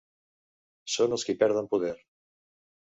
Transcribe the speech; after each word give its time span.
Són 0.95 1.15
els 1.19 1.27
qui 1.29 1.37
perden 1.45 1.71
poder. 1.77 1.95